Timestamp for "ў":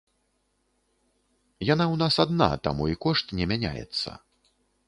1.89-2.01